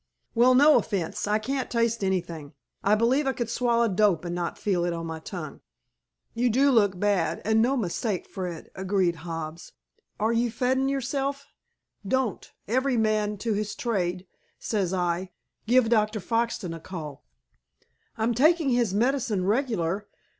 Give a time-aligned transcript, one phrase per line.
[0.33, 1.27] _"Well, no offense.
[1.27, 2.55] I can't taste anything.
[2.83, 5.61] I believe I could swallow dope and not feel it on my tongue."
[6.33, 9.73] "You do look bad, an' no mistake, Fred," agreed Hobbs.
[10.19, 11.45] "Are you vettin' yerself?
[12.07, 12.51] Don't.
[12.67, 14.25] Every man to his trade,
[14.57, 15.29] sez I.
[15.67, 16.19] Give Dr.
[16.19, 17.23] Foxton a call."
[18.17, 20.07] "I'm taking his medicine regular.